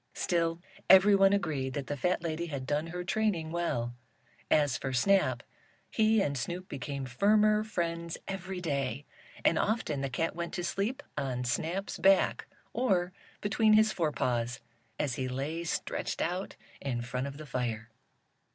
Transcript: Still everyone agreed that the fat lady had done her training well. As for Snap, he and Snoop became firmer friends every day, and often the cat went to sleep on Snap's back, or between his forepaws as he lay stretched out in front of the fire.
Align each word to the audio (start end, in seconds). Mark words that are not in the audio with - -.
Still 0.15 0.59
everyone 0.89 1.31
agreed 1.31 1.75
that 1.75 1.85
the 1.85 1.95
fat 1.95 2.23
lady 2.23 2.47
had 2.47 2.65
done 2.65 2.87
her 2.87 3.03
training 3.03 3.51
well. 3.51 3.93
As 4.49 4.75
for 4.75 4.93
Snap, 4.93 5.43
he 5.91 6.23
and 6.23 6.35
Snoop 6.35 6.67
became 6.67 7.05
firmer 7.05 7.63
friends 7.63 8.17
every 8.27 8.59
day, 8.59 9.05
and 9.45 9.59
often 9.59 10.01
the 10.01 10.09
cat 10.09 10.35
went 10.35 10.53
to 10.55 10.63
sleep 10.63 11.03
on 11.19 11.43
Snap's 11.43 11.99
back, 11.99 12.47
or 12.73 13.13
between 13.41 13.73
his 13.73 13.91
forepaws 13.91 14.59
as 14.97 15.17
he 15.17 15.27
lay 15.27 15.63
stretched 15.63 16.19
out 16.19 16.55
in 16.81 17.03
front 17.03 17.27
of 17.27 17.37
the 17.37 17.45
fire. 17.45 17.91